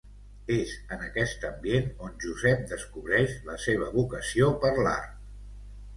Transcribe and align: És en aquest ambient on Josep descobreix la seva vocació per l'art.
És 0.53 0.71
en 0.95 1.03
aquest 1.07 1.45
ambient 1.49 1.91
on 2.07 2.17
Josep 2.25 2.65
descobreix 2.73 3.35
la 3.51 3.61
seva 3.67 3.93
vocació 3.99 4.53
per 4.65 4.77
l'art. 4.81 5.17